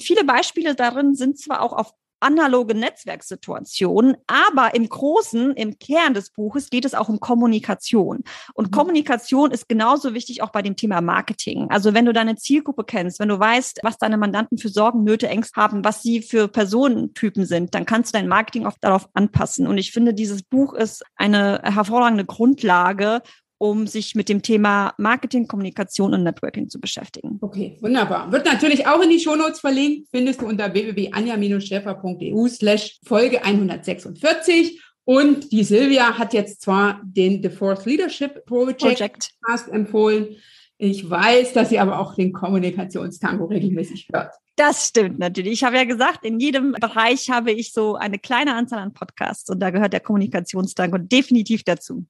[0.00, 1.92] Viele Beispiele darin sind zwar auch auf
[2.26, 8.24] analoge Netzwerksituation, aber im Großen, im Kern des Buches geht es auch um Kommunikation.
[8.54, 8.70] Und mhm.
[8.72, 11.68] Kommunikation ist genauso wichtig auch bei dem Thema Marketing.
[11.70, 15.28] Also wenn du deine Zielgruppe kennst, wenn du weißt, was deine Mandanten für Sorgen, Nöte,
[15.28, 19.66] Ängste haben, was sie für Personentypen sind, dann kannst du dein Marketing auch darauf anpassen.
[19.66, 23.22] Und ich finde, dieses Buch ist eine hervorragende Grundlage,
[23.58, 27.38] um sich mit dem Thema Marketing, Kommunikation und Networking zu beschäftigen.
[27.40, 28.30] Okay, wunderbar.
[28.30, 34.80] Wird natürlich auch in die Shownotes verlinkt, findest du unter www.anja-schäfer.eu slash Folge 146.
[35.04, 39.68] Und die Silvia hat jetzt zwar den The Fourth Leadership Project, Project.
[39.70, 40.36] empfohlen.
[40.78, 44.34] Ich weiß, dass sie aber auch den Kommunikationstango regelmäßig hört.
[44.56, 45.52] Das stimmt natürlich.
[45.52, 49.48] Ich habe ja gesagt, in jedem Bereich habe ich so eine kleine Anzahl an Podcasts
[49.48, 52.06] und da gehört der Kommunikationstango definitiv dazu.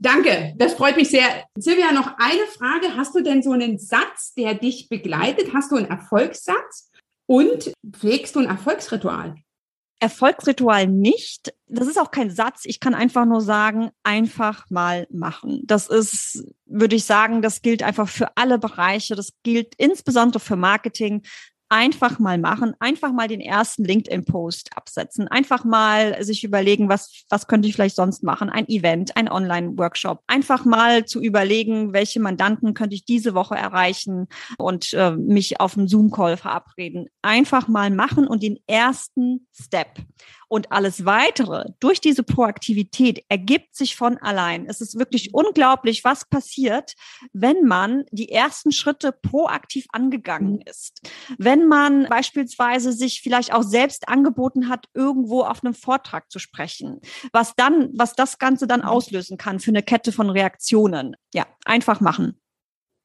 [0.00, 1.44] Danke, das freut mich sehr.
[1.56, 2.96] Silvia, noch eine Frage.
[2.96, 5.52] Hast du denn so einen Satz, der dich begleitet?
[5.52, 6.90] Hast du einen Erfolgssatz?
[7.26, 9.34] Und pflegst du ein Erfolgsritual?
[10.00, 11.52] Erfolgsritual nicht.
[11.66, 12.62] Das ist auch kein Satz.
[12.64, 15.62] Ich kann einfach nur sagen, einfach mal machen.
[15.66, 19.16] Das ist, würde ich sagen, das gilt einfach für alle Bereiche.
[19.16, 21.22] Das gilt insbesondere für Marketing.
[21.68, 27.46] Einfach mal machen, einfach mal den ersten LinkedIn-Post absetzen, einfach mal sich überlegen, was, was
[27.46, 32.74] könnte ich vielleicht sonst machen, ein Event, ein Online-Workshop, einfach mal zu überlegen, welche Mandanten
[32.74, 37.08] könnte ich diese Woche erreichen und äh, mich auf einen Zoom-Call verabreden.
[37.22, 39.98] Einfach mal machen und den ersten Step.
[40.48, 44.66] Und alles weitere durch diese Proaktivität ergibt sich von allein.
[44.66, 46.94] Es ist wirklich unglaublich, was passiert,
[47.32, 50.62] wenn man die ersten Schritte proaktiv angegangen mhm.
[50.64, 51.02] ist.
[51.36, 57.00] Wenn man beispielsweise sich vielleicht auch selbst angeboten hat, irgendwo auf einem Vortrag zu sprechen,
[57.32, 58.88] was dann, was das Ganze dann mhm.
[58.88, 61.14] auslösen kann für eine Kette von Reaktionen.
[61.34, 62.40] Ja, einfach machen.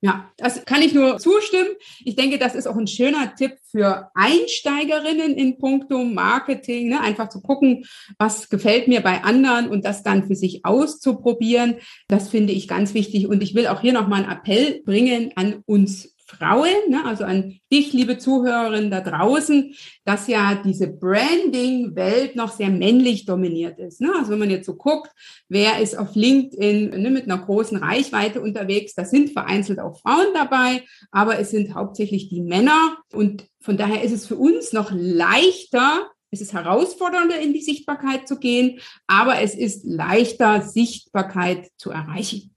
[0.03, 1.69] Ja, das kann ich nur zustimmen.
[2.03, 6.99] Ich denke, das ist auch ein schöner Tipp für Einsteigerinnen in puncto Marketing, ne?
[6.99, 7.85] einfach zu gucken,
[8.19, 11.75] was gefällt mir bei anderen und das dann für sich auszuprobieren.
[12.09, 13.27] Das finde ich ganz wichtig.
[13.27, 17.59] Und ich will auch hier nochmal einen Appell bringen an uns Frauen, ne, also an
[17.71, 19.73] dich, liebe Zuhörerinnen da draußen,
[20.05, 24.01] dass ja diese Branding-Welt noch sehr männlich dominiert ist.
[24.01, 24.11] Ne?
[24.17, 25.11] Also wenn man jetzt so guckt,
[25.49, 30.33] wer ist auf LinkedIn ne, mit einer großen Reichweite unterwegs, da sind vereinzelt auch Frauen
[30.33, 32.97] dabei, aber es sind hauptsächlich die Männer.
[33.11, 38.27] Und von daher ist es für uns noch leichter, es ist herausfordernder, in die Sichtbarkeit
[38.27, 42.55] zu gehen, aber es ist leichter, Sichtbarkeit zu erreichen.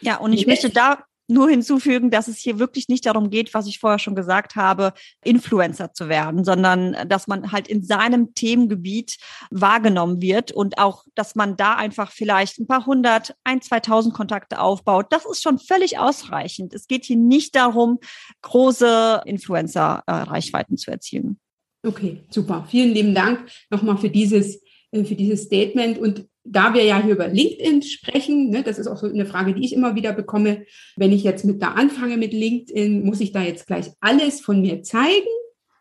[0.00, 3.66] Ja, und ich möchte da nur hinzufügen, dass es hier wirklich nicht darum geht, was
[3.66, 9.18] ich vorher schon gesagt habe, Influencer zu werden, sondern dass man halt in seinem Themengebiet
[9.50, 14.60] wahrgenommen wird und auch, dass man da einfach vielleicht ein paar hundert, ein, zweitausend Kontakte
[14.60, 15.06] aufbaut.
[15.10, 16.72] Das ist schon völlig ausreichend.
[16.72, 17.98] Es geht hier nicht darum,
[18.42, 21.38] große Influencer-Reichweiten zu erzielen.
[21.86, 22.66] Okay, super.
[22.68, 24.60] Vielen lieben Dank nochmal für dieses,
[24.90, 28.86] äh, für dieses Statement und da wir ja hier über LinkedIn sprechen, ne, das ist
[28.86, 30.64] auch so eine Frage, die ich immer wieder bekomme,
[30.96, 34.60] wenn ich jetzt mit da anfange mit LinkedIn, muss ich da jetzt gleich alles von
[34.60, 35.28] mir zeigen?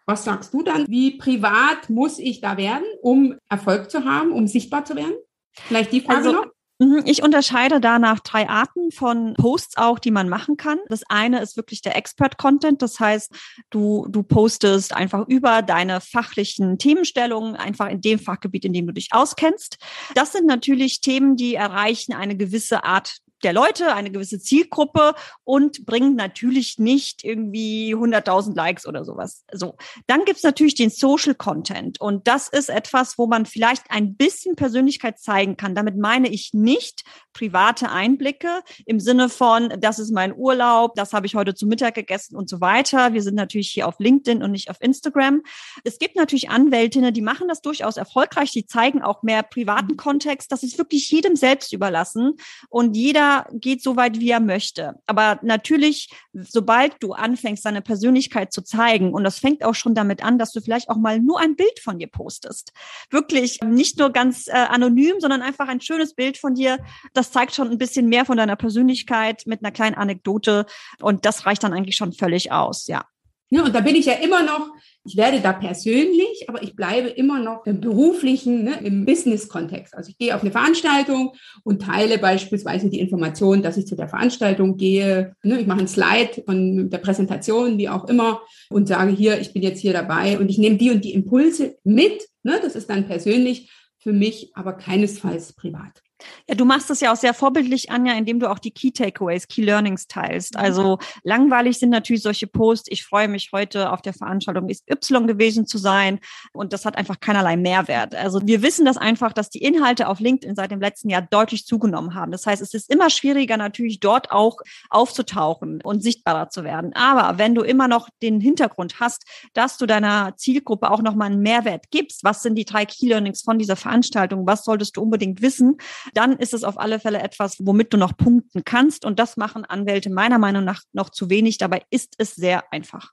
[0.06, 0.88] Was sagst du dann?
[0.88, 5.16] Wie privat muss ich da werden, um Erfolg zu haben, um sichtbar zu werden?
[5.52, 6.46] Vielleicht die Frage also, noch?
[6.80, 10.78] Mhm, ich unterscheide da nach drei Arten von Posts auch, die man machen kann.
[10.90, 12.84] Das eine ist wirklich der Expert-Content.
[12.84, 13.32] Das heißt,
[13.72, 18.94] du, du postest einfach über deine fachlichen Themenstellungen, einfach in dem Fachgebiet, in dem du
[18.94, 19.78] dich auskennst.
[20.14, 25.14] Das sind natürlich Themen, die erreichen eine gewisse Art der Leute, eine gewisse Zielgruppe
[25.44, 29.44] und bringt natürlich nicht irgendwie 100.000 Likes oder sowas.
[29.52, 29.76] So,
[30.08, 34.56] dann gibt's natürlich den Social Content und das ist etwas, wo man vielleicht ein bisschen
[34.56, 35.76] Persönlichkeit zeigen kann.
[35.76, 41.28] Damit meine ich nicht private Einblicke im Sinne von, das ist mein Urlaub, das habe
[41.28, 43.14] ich heute zu Mittag gegessen und so weiter.
[43.14, 45.44] Wir sind natürlich hier auf LinkedIn und nicht auf Instagram.
[45.84, 49.98] Es gibt natürlich Anwältinnen, die machen das durchaus erfolgreich, die zeigen auch mehr privaten.
[49.98, 50.52] Kontext.
[50.52, 52.36] Das ist wirklich jedem selbst überlassen
[52.70, 54.96] und jeder geht so weit, wie er möchte.
[55.06, 60.24] Aber natürlich, sobald du anfängst, deine Persönlichkeit zu zeigen, und das fängt auch schon damit
[60.24, 62.74] an, dass du vielleicht auch mal nur ein Bild von dir postest.
[63.10, 66.78] Wirklich nicht nur ganz äh, anonym, sondern einfach ein schönes Bild von dir.
[67.14, 70.66] Das zeigt schon ein bisschen mehr von deiner Persönlichkeit mit einer kleinen Anekdote.
[71.02, 73.06] Und das reicht dann eigentlich schon völlig aus, ja.
[73.50, 74.72] Ja, und da bin ich ja immer noch,
[75.06, 79.96] ich werde da persönlich, aber ich bleibe immer noch im beruflichen, ne, im Business-Kontext.
[79.96, 81.34] Also ich gehe auf eine Veranstaltung
[81.64, 85.34] und teile beispielsweise die Information, dass ich zu der Veranstaltung gehe.
[85.44, 89.54] Ne, ich mache ein Slide von der Präsentation, wie auch immer, und sage hier, ich
[89.54, 92.28] bin jetzt hier dabei und ich nehme die und die Impulse mit.
[92.44, 96.02] Ne, das ist dann persönlich für mich, aber keinesfalls privat.
[96.48, 99.48] Ja, du machst das ja auch sehr vorbildlich, Anja, indem du auch die Key Takeaways,
[99.48, 100.56] Key Learnings teilst.
[100.56, 100.60] Mhm.
[100.60, 102.90] Also langweilig sind natürlich solche Posts.
[102.92, 106.20] Ich freue mich heute auf der Veranstaltung Y gewesen zu sein
[106.54, 108.16] und das hat einfach keinerlei Mehrwert.
[108.16, 111.66] Also wir wissen das einfach, dass die Inhalte auf LinkedIn seit dem letzten Jahr deutlich
[111.66, 112.32] zugenommen haben.
[112.32, 114.58] Das heißt, es ist immer schwieriger natürlich dort auch
[114.90, 116.94] aufzutauchen und sichtbarer zu werden.
[116.94, 121.42] Aber wenn du immer noch den Hintergrund hast, dass du deiner Zielgruppe auch nochmal einen
[121.42, 125.42] Mehrwert gibst, was sind die drei Key Learnings von dieser Veranstaltung, was solltest du unbedingt
[125.42, 125.78] wissen,
[126.14, 129.06] dann ist es auf alle Fälle etwas, womit du noch punkten kannst.
[129.06, 131.58] Und das machen Anwälte meiner Meinung nach noch zu wenig.
[131.58, 133.12] Dabei ist es sehr einfach.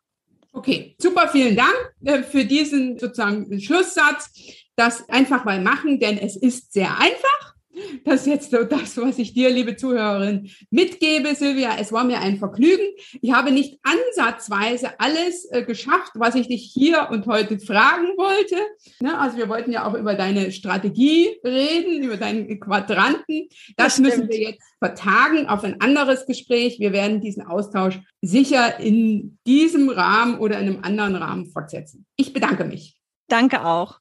[0.52, 4.30] Okay, super, vielen Dank äh, für diesen sozusagen Schlusssatz.
[4.76, 7.53] Das einfach mal machen, denn es ist sehr einfach.
[8.04, 11.76] Das ist jetzt so das, was ich dir, liebe Zuhörerin, mitgebe, Silvia.
[11.78, 12.84] Es war mir ein Vergnügen.
[13.20, 18.56] Ich habe nicht ansatzweise alles äh, geschafft, was ich dich hier und heute fragen wollte.
[19.00, 19.18] Ne?
[19.18, 23.48] Also wir wollten ja auch über deine Strategie reden, über deinen Quadranten.
[23.76, 26.78] Das, das müssen wir jetzt vertagen auf ein anderes Gespräch.
[26.78, 32.06] Wir werden diesen Austausch sicher in diesem Rahmen oder in einem anderen Rahmen fortsetzen.
[32.16, 32.98] Ich bedanke mich.
[33.28, 34.00] Danke auch.